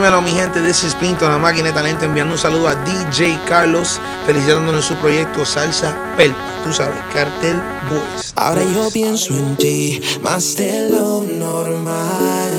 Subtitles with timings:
[0.00, 3.38] dímelo mi gente, this is Pinto, la máquina de talento, enviando un saludo a DJ
[3.46, 8.32] Carlos, felicitándolo en su proyecto Salsa Pelpa, tú sabes, Cartel Boys.
[8.34, 12.50] Ahora yo pienso en ti, más de lo normal.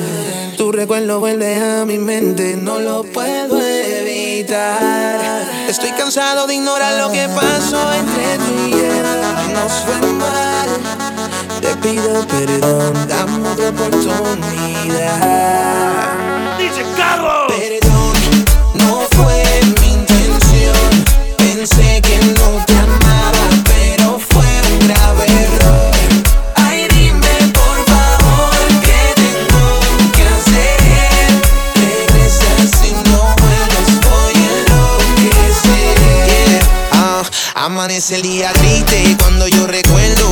[0.55, 5.41] Tu recuerdo vuelve a mi mente, no lo puedo evitar.
[5.67, 9.03] Estoy cansado de ignorar lo que pasó entre tú y él.
[9.55, 10.69] Nos fue mal.
[11.59, 14.11] Te pido perdón, dame otra oportunidad.
[16.73, 17.47] Dice Carlos.
[17.49, 18.13] Perdón,
[18.75, 19.43] no fue
[19.81, 20.89] mi intención.
[21.37, 25.91] Pensé que no te amaba, pero fue un grave error.
[26.55, 29.65] Ay, dime por favor qué tengo
[30.15, 31.27] que hacer.
[31.75, 34.51] Regresa si no vuelves, voy a
[35.27, 36.61] enloquecer.
[36.93, 37.21] Ah,
[37.55, 40.31] amanece el día triste cuando yo recuerdo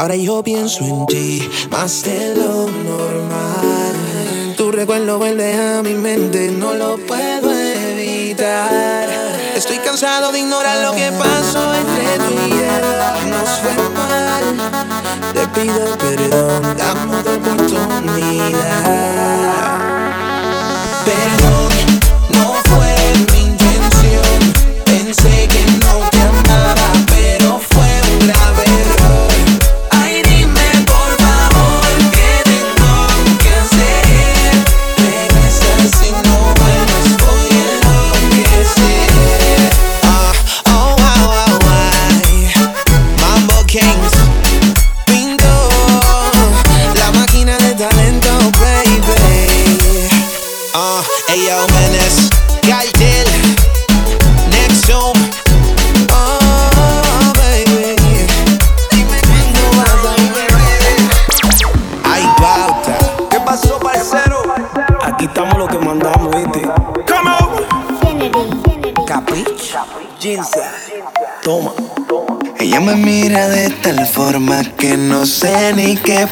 [0.00, 4.54] Ahora yo pienso en ti más de lo normal.
[4.56, 9.10] Tu recuerdo vuelve a mi mente, no lo puedo evitar.
[9.54, 12.80] Estoy cansado de ignorar lo que pasó entre tú y él.
[13.28, 14.42] Nos fue mal.
[15.34, 18.00] Te pido perdón, dame otra oportunidad.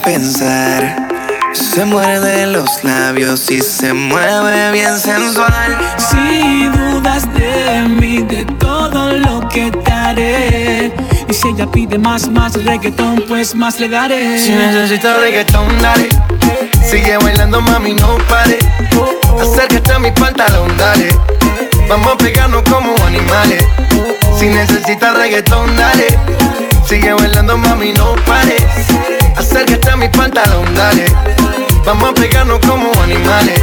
[0.05, 1.09] Pensar.
[1.53, 5.79] Se muerde los labios y se mueve bien sensual.
[5.97, 10.93] Si dudas de mí, de todo lo que te haré.
[11.29, 14.39] Y si ella pide más, más reggaetón, pues más le daré.
[14.39, 16.09] Si necesitas reggaetón, dale.
[16.89, 18.59] Sigue bailando, mami, no pare.
[19.41, 21.09] Acércate a mi pantalón, dale.
[21.89, 23.65] Vamos a pegarnos como animales.
[24.39, 26.07] Si necesitas reggaetón, dale.
[26.89, 28.57] Sigue bailando, mami, no pare.
[29.39, 31.07] Acércate a mi pantalón, dale.
[31.87, 33.63] Vamos a pegarnos como animales.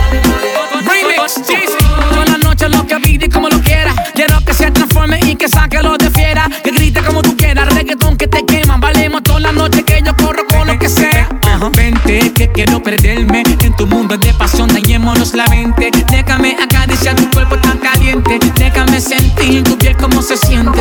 [0.71, 1.77] Remix, Jay-Z.
[2.11, 3.93] Toda la noche lo que pide y como lo quiera.
[4.13, 6.49] Quiero que se transforme y que saque lo de fiera.
[6.63, 8.77] Que grite como tú quieras, reggaetón que te quema.
[8.77, 11.27] Valemos toda la noche que yo corro con lo que sea.
[11.75, 14.69] Vente, que quiero perderme en tu mundo de pasión.
[14.69, 15.91] Dañémonos la mente.
[16.09, 18.39] Déjame acariciar tu cuerpo tan caliente.
[18.55, 20.79] Déjame sentir tu piel como se siente.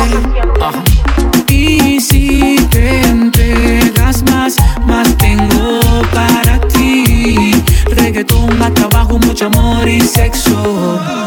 [0.61, 0.81] Ajá.
[1.49, 3.01] Y si te
[4.05, 4.55] entregas más,
[4.85, 5.79] más tengo
[6.13, 7.51] para ti.
[7.95, 11.24] Reggaetón, más trabajo, mucho amor y sexo.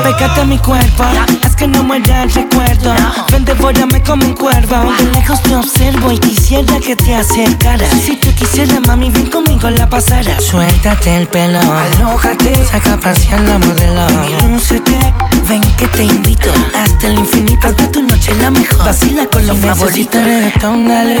[0.00, 1.04] Acércate a mi cuerpo,
[1.44, 2.94] haz que no muera el recuerdo.
[3.30, 4.92] Ven, devórame como un cuervo.
[4.98, 7.88] De lejos te observo y quisiera que te acercaras.
[8.04, 10.38] Si tú quisieras, mami, ven conmigo la pasara.
[10.40, 14.06] Suéltate el pelo, alójate, saca a pasear la modelo.
[14.48, 14.98] Lúcete,
[15.48, 17.68] ven que te invito hasta el infinito.
[17.68, 18.84] Hasta tu noche la mejor.
[18.84, 20.22] Vacila con los favoritos.
[20.22, 21.18] reggaetón, dale.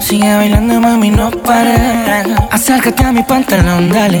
[0.00, 2.26] Sigue bailando, mami, no pares.
[2.50, 4.20] Acércate a mi pantalón, dale.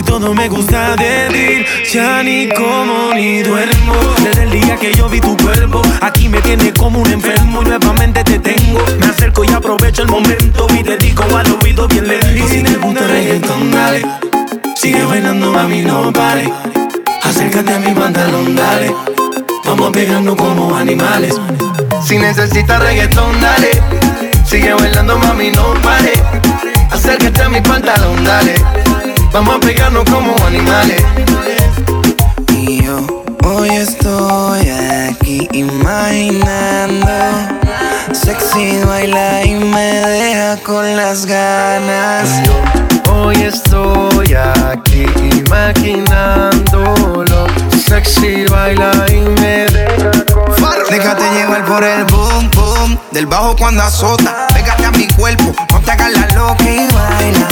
[0.00, 3.92] Si todo me gusta de ti, ya ni como ni duermo.
[4.24, 7.66] Desde el día que yo vi tu cuerpo, aquí me tienes como un enfermo y
[7.66, 8.82] nuevamente te tengo.
[8.98, 12.28] Me acerco y aprovecho el momento y te digo al oído bien lento.
[12.34, 14.02] Y si te gusta reggaetón, dale.
[14.74, 16.50] Sigue bailando, mami, no pare.
[17.22, 18.94] Acércate a mi pantalón, dale.
[19.66, 21.38] Vamos a pegarnos como animales.
[22.02, 23.68] Si necesitas reggaetón, dale.
[24.46, 26.14] Sigue bailando, mami, no pare.
[26.90, 28.54] Acércate a mi pantalón, dale.
[29.32, 31.02] Vamos a pegarnos como animales.
[32.52, 32.98] Y yo
[33.44, 34.68] hoy estoy
[35.08, 37.06] aquí imaginando
[38.12, 42.28] Sexy baila y me deja con las ganas
[43.08, 45.06] Hoy estoy aquí
[45.36, 47.46] imaginándolo.
[47.86, 50.50] Sexy baila y me deja con
[50.90, 54.48] Déjate llevar por el boom boom del bajo cuando azota.
[54.52, 57.48] Pégate a mi cuerpo, no te hagas la loca y baila.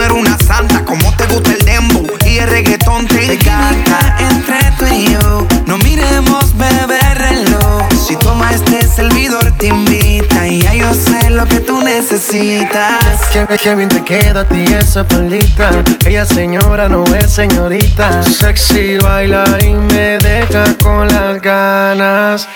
[0.00, 4.16] No una santa, como te gusta el dembow y el reggaetón te encanta.
[4.18, 6.99] entre tú y yo No miremos reloj
[8.10, 12.98] Si toma este servidor te invita Y ya yo sé lo que tú necesitas
[13.32, 15.70] Que, que bien te queda a ti esa palita.
[16.04, 18.24] Ella señora no es señorita.
[18.24, 22.48] Sexy baila y me deja con las ganas.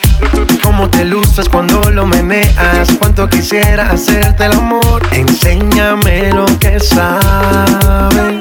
[0.65, 2.89] Cómo te luces cuando lo meneas.
[2.99, 5.03] Cuánto quisiera hacerte el amor.
[5.13, 8.41] Enséñame lo que sabes.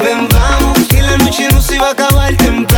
[0.00, 2.73] Ven, vamos, que la noche no se va a acabar temprano.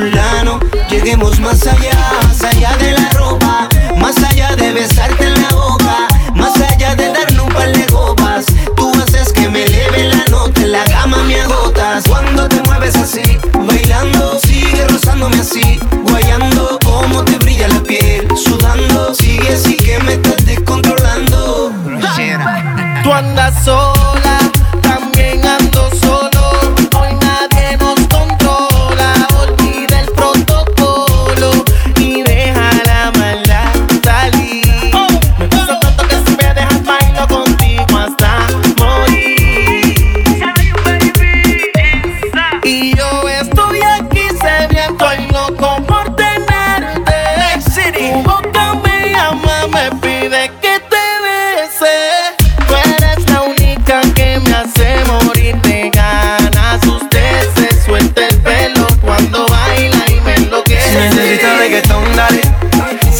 [0.00, 0.58] Fulano.
[0.88, 1.92] Lleguemos más allá,
[2.26, 3.68] más allá de la ropa.
[3.96, 6.08] Más allá de besarte en la boca.
[6.34, 8.46] Más allá de darnos un par de copas.
[8.76, 10.60] Tú haces que me eleve la nota.
[10.62, 12.04] En la cama me agotas.
[12.08, 15.78] Cuando te mueves así, bailando, sigue rozándome así.
[16.08, 18.26] Guayando, como te brilla la piel.
[18.36, 21.72] Sudando, sigue así que me estás descontrolando.
[23.02, 23.99] Tú andas sola,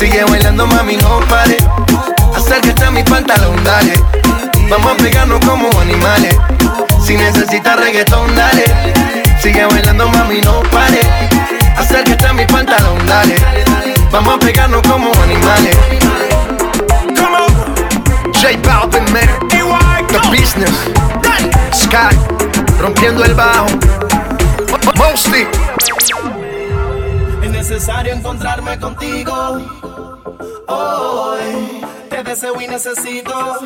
[0.00, 1.59] Sigue bailando, mami, no pare.
[2.35, 3.92] Acércate a mi pantalón, dale.
[4.71, 6.35] Vamos a pegarnos como animales.
[7.04, 8.64] Si necesitas reggaetón, dale.
[9.42, 11.00] Sigue bailando, mami, no pare.
[11.76, 13.37] Acércate a mi pantalón, dale.
[14.11, 15.76] Vamos a pegarnos como animales.
[18.33, 19.28] J Balvin, man.
[20.09, 20.73] The Business.
[21.75, 22.16] Sky.
[22.80, 23.66] Rompiendo el bajo.
[24.97, 25.47] Mostly
[27.71, 29.33] necesario encontrarme contigo.
[30.67, 33.61] Hoy te deseo y necesito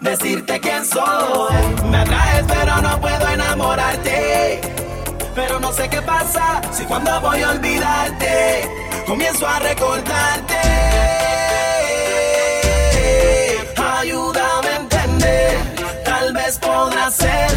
[0.00, 1.54] decirte quién soy.
[1.90, 4.62] Me atraes, pero no puedo enamorarte.
[5.34, 8.70] Pero no sé qué pasa si cuando voy a olvidarte,
[9.06, 10.56] comienzo a recordarte.
[13.98, 15.58] Ayúdame a entender,
[16.06, 17.50] tal vez podrá ser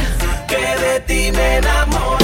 [0.45, 2.18] que de ti me enamore.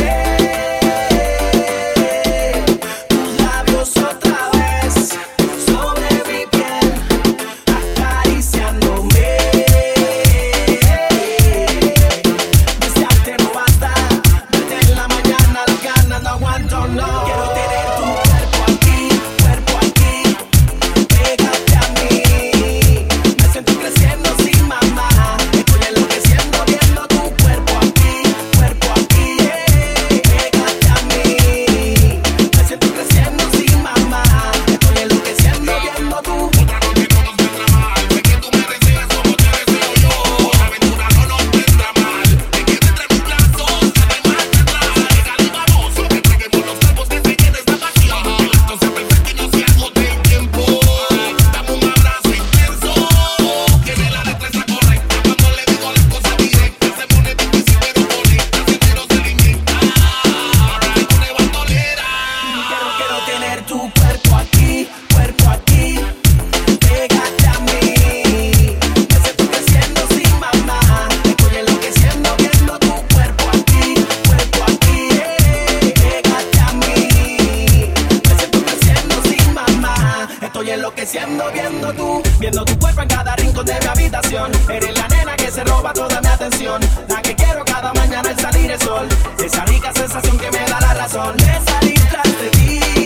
[80.66, 84.52] Estoy enloqueciendo viendo tú, viendo tu cuerpo en cada rincón de mi habitación.
[84.68, 88.40] Eres la nena que se roba toda mi atención, la que quiero cada mañana al
[88.40, 89.08] salir el sol.
[89.46, 93.05] Esa rica sensación que me da la razón de salir tras de ti.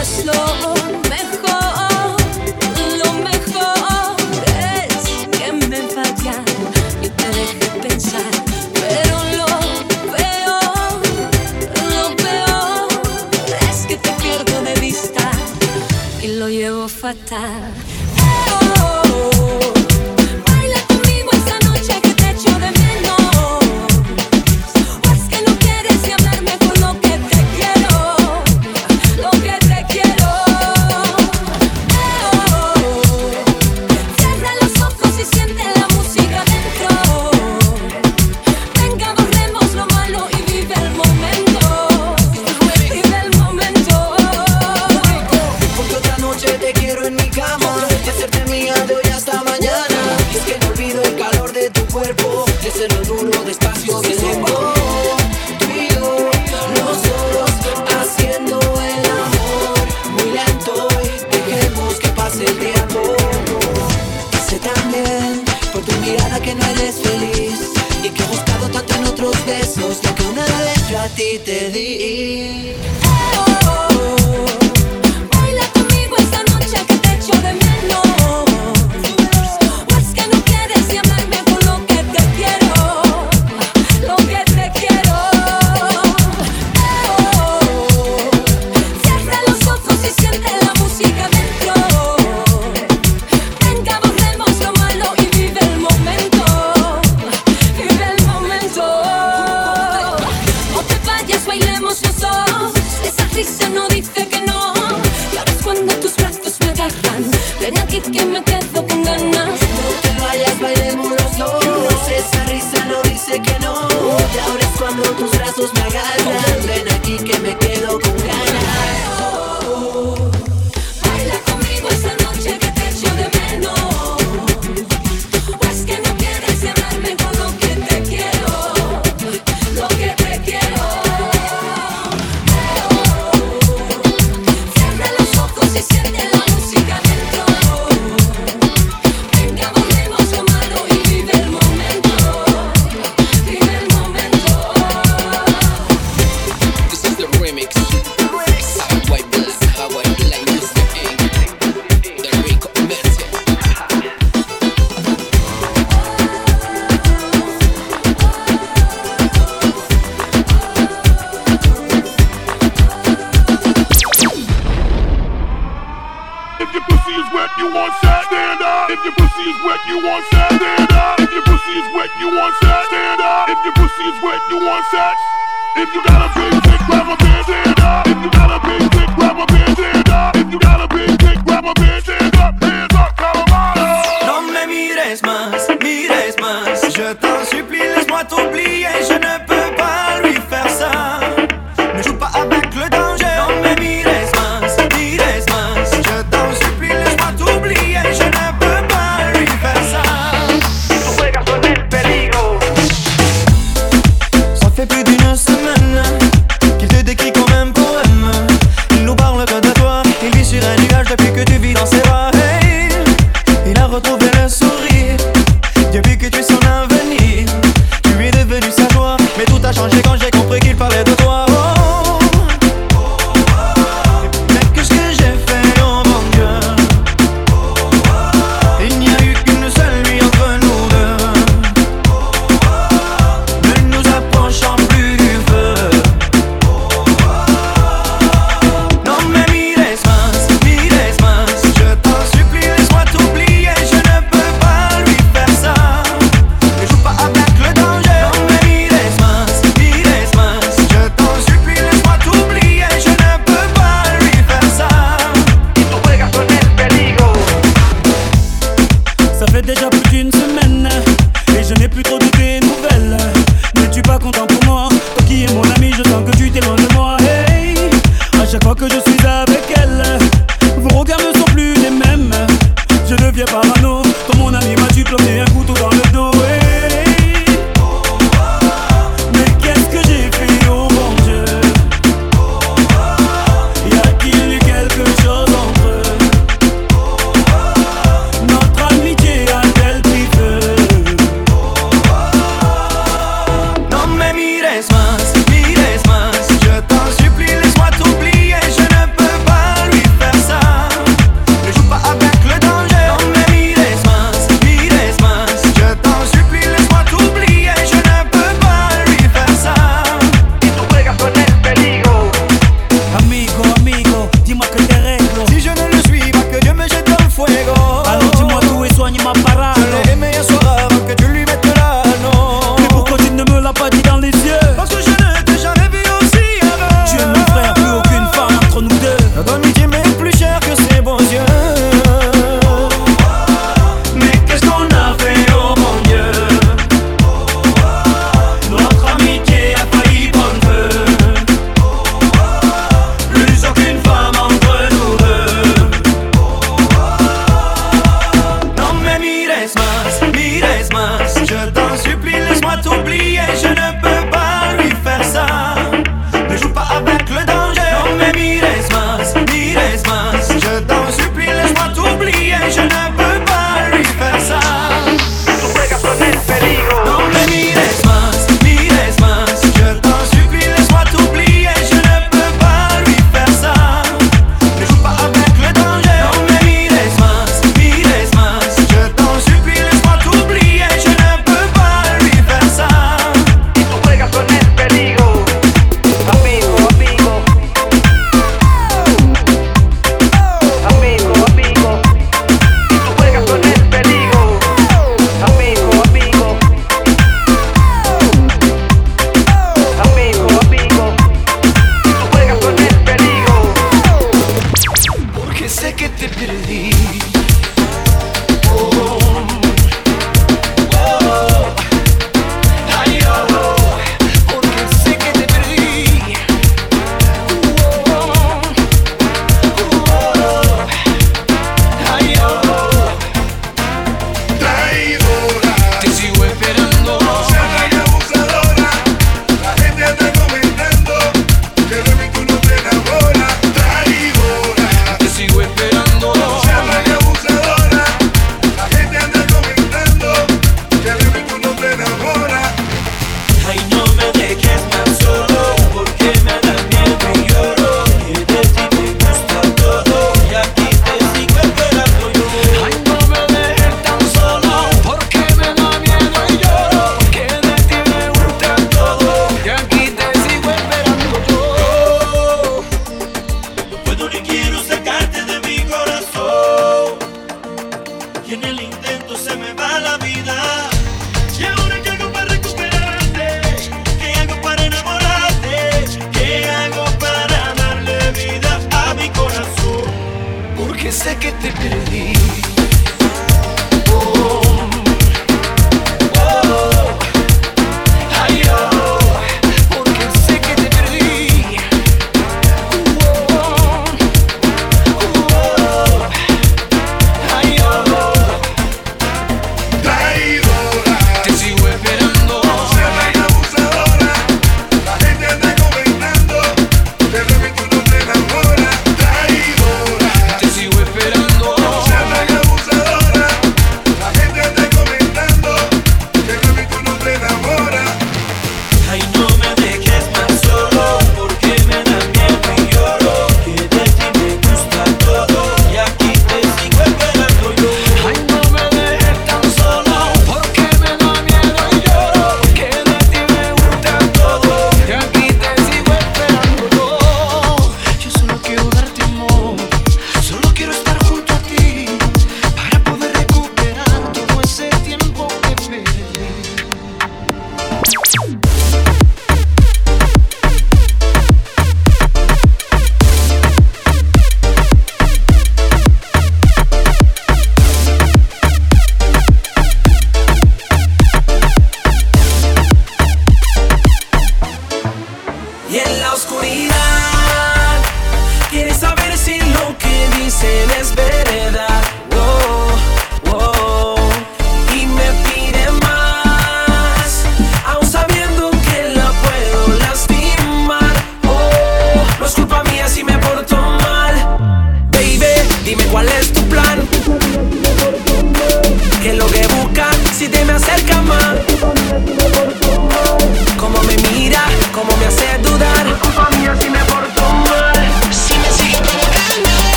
[0.00, 0.32] Lo
[1.10, 2.16] mejor,
[2.96, 4.16] lo mejor
[4.56, 6.42] es que me vaya
[7.02, 8.32] y te deje pensar.
[8.72, 9.46] Pero lo
[10.16, 11.02] peor,
[11.92, 12.88] lo peor
[13.70, 15.30] es que te pierdo de vista
[16.22, 17.89] y lo llevo fatal.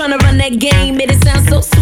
[0.00, 1.79] trying to run that game, made it sound so sweet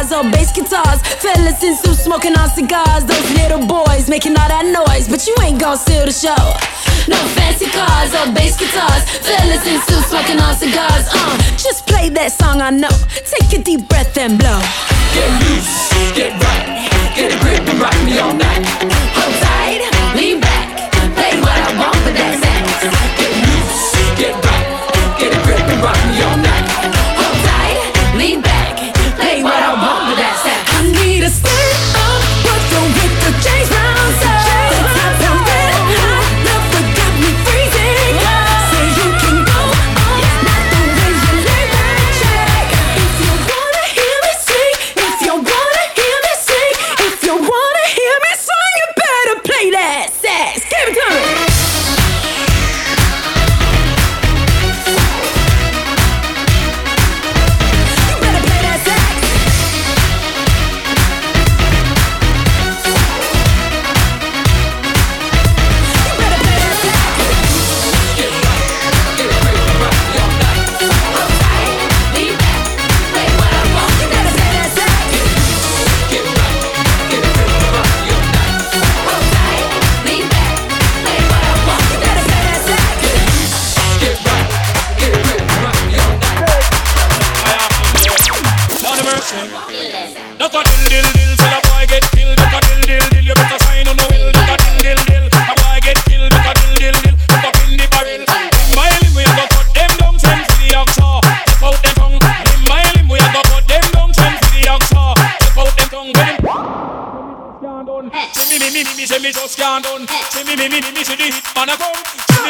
[0.00, 1.02] guitars or bass guitars.
[1.02, 3.04] Fellas in suits smoking on cigars.
[3.04, 6.40] Those little boys making all that noise, but you ain't gonna steal the show.
[7.08, 9.04] No fancy cars or bass guitars.
[9.20, 11.06] Fellas in suits smoking on cigars.
[11.12, 12.92] Uh, just play that song I know.
[13.24, 14.60] Take a deep breath and blow.
[15.12, 18.62] Get loose, get right, get a grip and rock me all night.
[19.16, 19.82] Hold tight,
[20.16, 22.40] lean back, play what I want, but that's.
[22.40, 26.49] Get loose, get right, get a grip and rock me all night.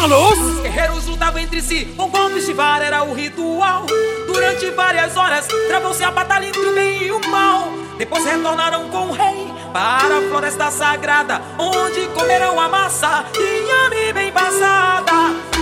[0.00, 0.38] Galos?
[0.38, 3.84] Os guerreiros lutavam entre si, um golpe de vara era o ritual.
[4.28, 7.72] Durante várias horas, travou-se a batalha entre o bem e o mal.
[7.98, 14.12] Depois retornaram com o rei para a floresta sagrada, onde comerão a massa, e inhame
[14.12, 15.12] bem passada,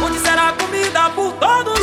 [0.05, 1.76] onde será comida por todos.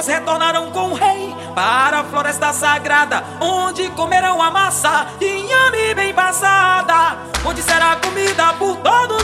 [0.00, 6.14] Depois retornaram com o rei para a floresta sagrada, onde comerão a massa inhame bem
[6.14, 7.18] passada.
[7.44, 9.19] Onde será comida por todos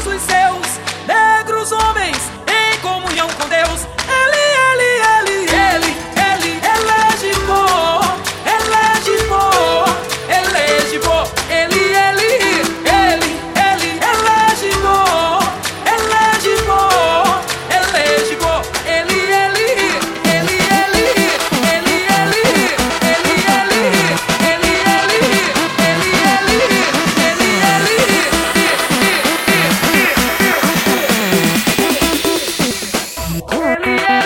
[33.87, 34.26] Yeah.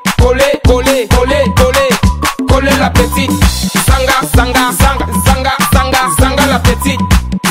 [0.71, 1.89] Coller, coller, coller,
[2.47, 3.29] coller, la petite.
[3.85, 7.01] Zanga, zanga, zanga, zanga, zanga, zanga la petite.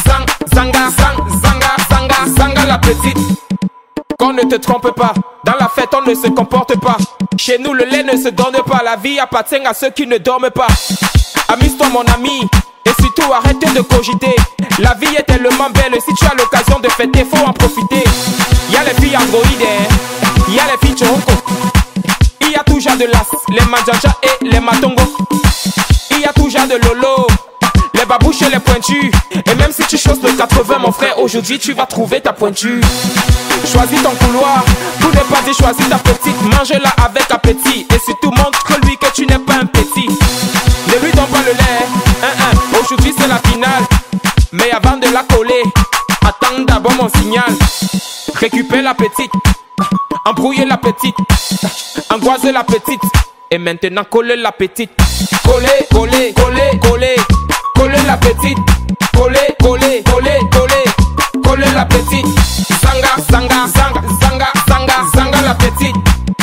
[0.06, 3.18] Zang, zanga, zang, zanga, zanga, zanga la petite.
[4.18, 5.12] Qu'on ne te trompe pas,
[5.44, 6.96] dans la fête on ne se comporte pas.
[7.36, 10.16] Chez nous le lait ne se donne pas, la vie appartient à ceux qui ne
[10.16, 10.68] dorment pas.
[11.48, 12.40] Amuse-toi mon ami,
[12.86, 14.34] et surtout arrête de cogiter.
[14.78, 18.02] La vie est tellement belle, si tu as l'occasion de fêter, faut en profiter.
[18.72, 20.48] Y a les filles androïdes, hein.
[20.48, 21.39] y a les filles choco.
[22.60, 25.02] Il y a toujours de l'as, les manjaja et les matongo.
[26.10, 27.26] Il y a toujours de lolo,
[27.94, 29.10] les babouches et les pointus.
[29.30, 32.82] Et même si tu choses le 80, mon frère, aujourd'hui tu vas trouver ta pointure.
[33.64, 34.62] Choisis ton couloir,
[35.00, 36.42] tout n'est pas dit, choisis ta petite.
[36.42, 37.86] Mange-la avec appétit.
[37.94, 40.08] Et surtout montre-lui que tu n'es pas un petit.
[40.08, 41.86] Ne lui donne pas le lait,
[42.22, 42.58] hein, hein.
[42.78, 43.84] aujourd'hui c'est la finale.
[44.52, 45.62] Mais avant de la coller,
[46.26, 47.54] attends d'abord mon signal.
[48.34, 49.32] Récupère la petite,
[50.24, 51.16] embrouiller la petite,
[52.10, 53.02] angoiser la petite.
[53.52, 54.92] Et maintenant coller la petite.
[55.44, 57.16] Coller, coller, coller, coller,
[57.74, 58.58] coller la petite.
[59.12, 60.84] Coller, coller, coller, coller,
[61.42, 62.26] coller la petite.
[62.80, 65.96] Zanga, zanga, zanga, zanga, zanga, zanga la petite.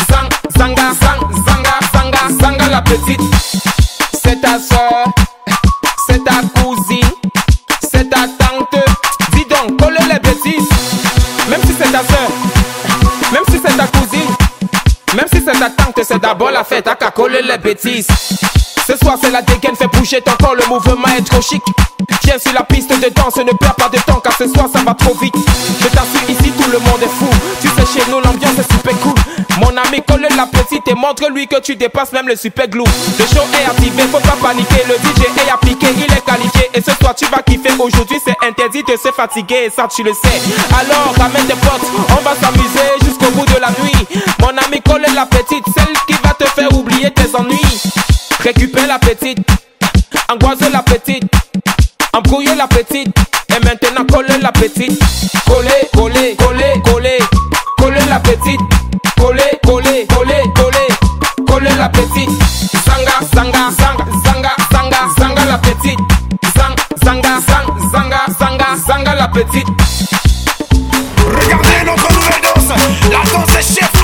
[0.10, 3.22] Zang, zanga, zang, zanga, zanga, zanga la petite.
[4.14, 5.06] C'est ta soeur,
[15.54, 18.08] même si c'est d'abord la fête à qu'à coller les bêtises.
[18.86, 21.62] Ce soir c'est la dégaine, fais bouger ton corps, le mouvement est trop chic.
[22.24, 24.80] Viens sur la piste de danse, ne perds pas de temps car ce soir ça
[24.84, 25.36] va trop vite.
[25.80, 27.30] Je t'assure ici tout le monde est fou.
[27.62, 29.17] Tu sais chez nous l'ambiance est super cool.
[29.60, 32.84] Mon ami colle la petite et montre-lui que tu dépasses même le super glue.
[33.20, 34.84] Le show est activé, faut pas paniquer.
[34.88, 36.70] Le DJ est appliqué, il est qualifié.
[36.74, 37.74] Et ce soir tu vas kiffer.
[37.80, 40.42] Aujourd'hui c'est interdit de se fatiguer ça tu le sais.
[40.80, 41.88] Alors ramène tes potes,
[42.18, 44.24] on va s'amuser jusqu'au bout de la nuit.
[44.40, 47.82] Mon ami colle la petite, celle qui va te faire oublier tes ennuis.
[48.42, 49.40] Récupère la petite,
[50.30, 51.24] angoisse la petite,
[52.14, 53.16] embrouille la petite,
[53.50, 55.00] et maintenant colle la petite.
[55.48, 57.20] Coller, coller, coller, coller.
[59.68, 60.88] Coller, coller, coller,
[61.46, 62.32] coller, la petite.
[62.86, 66.02] Zanga, zanga, zanga, zanga, zanga, zanga la petite.
[66.56, 69.68] Zang, zanga, zang, zanga, zanga, zanga la petite.
[71.44, 72.70] Regardez notre nouvelle danse
[73.12, 73.97] La danse est chef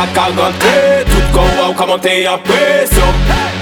[0.00, 3.12] la karante Tout kon waw ka monte yon presyon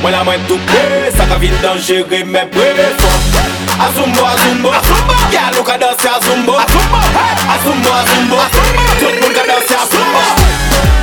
[0.02, 0.82] Mwen la mwen toupe,
[1.16, 3.46] sa ka vin dangere men presyon
[3.78, 4.72] Azumbo, azumbo,
[5.30, 6.56] gyal ou ka danse azumbo.
[6.58, 8.42] Azumbo, azumbo,
[8.98, 10.97] tout moun ka danse azumbo azumbo.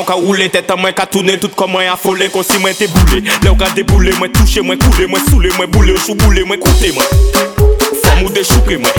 [0.00, 2.88] an ka roule Tèt an ka toune tout kon mwen afole Kon si mwen te
[2.88, 6.14] boule Le ou ka deboule mwen touche mwen koule Mwen soule mwen boule ou sou
[6.14, 8.92] boule mwen koute mwen ou de chouke mwen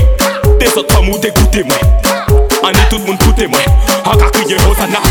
[0.60, 1.82] De sot ou de koute mwen
[2.64, 3.62] Ani tout moun koute mwen
[4.06, 5.02] An ka kriye Hosanna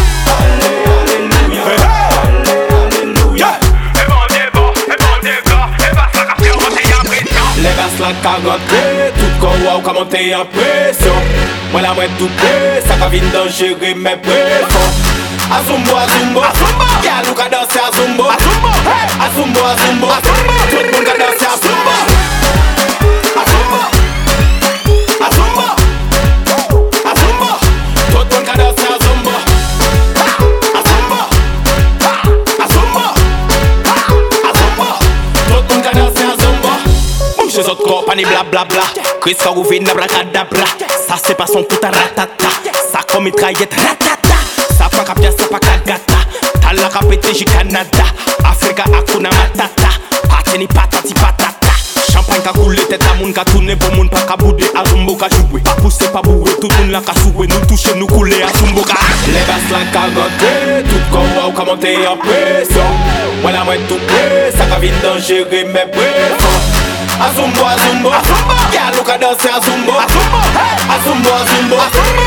[7.60, 11.30] de de Tout kon waw ka monte yon presyon
[11.72, 12.54] Mwen la mwen toupe
[12.86, 15.10] Sa ka vin mwen presyon
[15.50, 16.84] Azumbo, azumbo, azumbo.
[17.02, 18.68] Yeah, look at us, azumbo, azumbo.
[18.86, 20.54] Hey, azumbo, azumbo, azumbo.
[20.70, 21.94] Todo mundo at us, azumbo.
[23.40, 23.80] Azumbo,
[25.26, 25.66] azumbo,
[27.10, 27.50] azumbo.
[28.12, 29.32] Todo mundo at us, azumbo.
[30.78, 31.20] Azumbo,
[32.62, 33.04] azumbo,
[34.50, 34.88] azumbo.
[35.48, 36.70] Todo mundo at us, azumbo.
[37.38, 38.84] Mouche zot kopa ni bla bla bla.
[39.20, 40.66] Chris Karouvin, abracadabra.
[41.08, 42.48] Ça c'est pas son puta ratata.
[42.92, 44.09] Ça comme mitraillette ratata.
[45.00, 46.20] pakabyasa pakagata
[46.60, 48.04] talakapeteji canada.
[48.44, 49.88] Afrika akuna matata.
[50.28, 51.72] Pateni patati patata.
[52.12, 55.98] Champagne ka coule tête à moun ka bon moun pa ka boude a pa pousse
[56.12, 58.94] pa bourré tout moun la ka nous touche nous couler à zumbo ka.
[59.26, 59.78] Les basses la
[60.82, 61.52] tout comme ou
[63.42, 65.02] moi tout près ça ka vite
[65.72, 65.86] mes
[67.20, 70.38] Azumbo, Azumbo, Azumbo, Galo ka danser Azumbo, Azumbo,
[70.88, 72.19] Azumbo, Azumbo, Azumbo.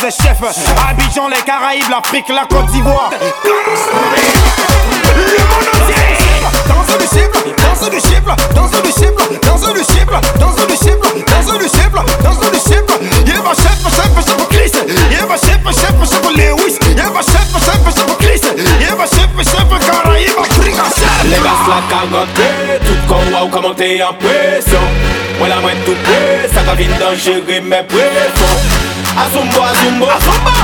[0.00, 0.42] Danse des chefs
[0.90, 3.18] Abidjan, les Caraïbes, l'Afrique, la Côte d'Ivoire Le
[5.48, 5.64] monde
[6.68, 6.92] Danse du
[7.54, 7.86] danse du danse du
[8.54, 8.78] danse du
[9.38, 11.22] danse du danse du
[12.22, 12.96] danse du chiffre
[13.26, 14.72] Yeba chef, chef, chef Chris
[15.10, 18.07] Yeba chef, chef, chef Lewis Yeba chef, chef, chef
[21.28, 22.48] Les gars la ka rentre
[22.86, 24.86] Tout kon waw ka monte en presyon
[25.38, 28.56] Mwen la mwen tout pre Sa ka vin dangere men presyon
[29.18, 30.08] Azumbo, azumbo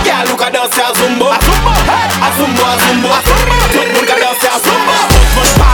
[0.04, 1.30] Gyal ou ka danse azumbo.
[2.28, 3.14] Azumbo, azumbo
[3.72, 5.73] Tout moun ka danse azumbo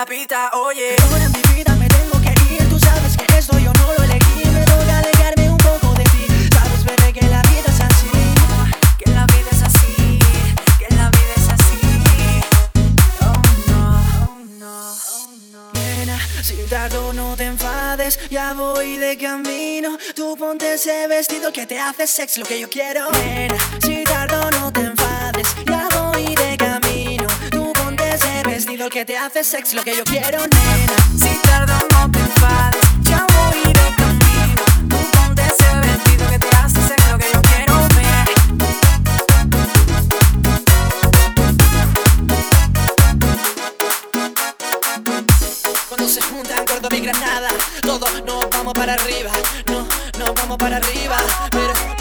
[0.00, 0.96] la pita, oye.
[1.10, 4.48] Ahora mi vida me tengo que ir, tú sabes que esto yo no lo elegí.
[4.48, 6.24] Me toca alejarme un poco de ti,
[6.54, 8.10] sabes, bebé, que la vida es así.
[8.98, 10.18] Que la vida es así,
[10.78, 11.80] que la vida es así.
[13.20, 13.82] Oh no,
[14.24, 14.74] oh no,
[15.16, 15.62] oh no.
[15.74, 19.98] Nena, sin tardo no te enfades, ya voy de camino.
[20.16, 23.10] Tú ponte ese vestido que te hace sex, lo que yo quiero.
[23.12, 25.79] Nena, sin tardo no te enfades, ya
[28.90, 30.96] que te hace sex lo que yo quiero, nena.
[31.16, 32.18] Si tardo no te
[33.08, 34.64] ya voy de camino.
[34.88, 38.28] Tú ponte ese vestido que te hace sex lo que yo quiero ver.
[45.88, 47.50] Cuando se juntan gordo mi granada,
[47.82, 49.30] todos nos vamos para arriba,
[49.68, 49.86] no,
[50.18, 51.16] nos vamos para arriba,
[51.52, 51.99] pero